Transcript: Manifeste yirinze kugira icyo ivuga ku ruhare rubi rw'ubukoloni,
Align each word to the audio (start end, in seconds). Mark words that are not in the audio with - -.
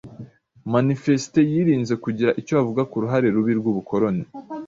Manifeste 0.73 1.39
yirinze 1.51 1.93
kugira 2.03 2.31
icyo 2.41 2.53
ivuga 2.63 2.81
ku 2.89 2.95
ruhare 3.03 3.27
rubi 3.35 3.53
rw'ubukoloni, 3.59 4.23